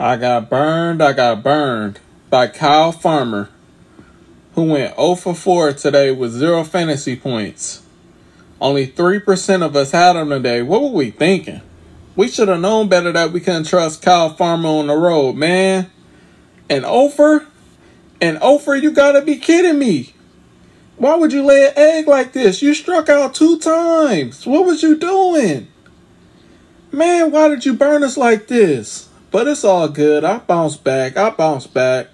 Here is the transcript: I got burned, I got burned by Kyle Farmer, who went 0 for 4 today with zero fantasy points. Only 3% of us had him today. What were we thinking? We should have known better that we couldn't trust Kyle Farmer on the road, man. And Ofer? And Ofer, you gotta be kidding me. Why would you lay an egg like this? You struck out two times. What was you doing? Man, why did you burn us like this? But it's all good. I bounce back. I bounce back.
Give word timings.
I 0.00 0.16
got 0.16 0.48
burned, 0.48 1.02
I 1.02 1.12
got 1.12 1.42
burned 1.42 2.00
by 2.30 2.46
Kyle 2.46 2.90
Farmer, 2.90 3.50
who 4.54 4.62
went 4.62 4.96
0 4.96 5.14
for 5.16 5.34
4 5.34 5.74
today 5.74 6.10
with 6.10 6.32
zero 6.32 6.64
fantasy 6.64 7.16
points. 7.16 7.82
Only 8.62 8.86
3% 8.86 9.62
of 9.62 9.76
us 9.76 9.90
had 9.90 10.16
him 10.16 10.30
today. 10.30 10.62
What 10.62 10.80
were 10.80 10.88
we 10.88 11.10
thinking? 11.10 11.60
We 12.16 12.28
should 12.28 12.48
have 12.48 12.62
known 12.62 12.88
better 12.88 13.12
that 13.12 13.30
we 13.30 13.40
couldn't 13.40 13.64
trust 13.64 14.00
Kyle 14.00 14.30
Farmer 14.30 14.70
on 14.70 14.86
the 14.86 14.96
road, 14.96 15.36
man. 15.36 15.90
And 16.70 16.86
Ofer? 16.86 17.46
And 18.22 18.38
Ofer, 18.40 18.76
you 18.76 18.92
gotta 18.92 19.20
be 19.20 19.36
kidding 19.36 19.78
me. 19.78 20.14
Why 20.96 21.16
would 21.16 21.34
you 21.34 21.44
lay 21.44 21.66
an 21.66 21.74
egg 21.76 22.08
like 22.08 22.32
this? 22.32 22.62
You 22.62 22.72
struck 22.72 23.10
out 23.10 23.34
two 23.34 23.58
times. 23.58 24.46
What 24.46 24.64
was 24.64 24.82
you 24.82 24.96
doing? 24.96 25.68
Man, 26.90 27.30
why 27.30 27.48
did 27.48 27.66
you 27.66 27.74
burn 27.74 28.02
us 28.02 28.16
like 28.16 28.46
this? 28.46 29.09
But 29.30 29.46
it's 29.46 29.64
all 29.64 29.88
good. 29.88 30.24
I 30.24 30.38
bounce 30.38 30.76
back. 30.76 31.16
I 31.16 31.30
bounce 31.30 31.66
back. 31.66 32.08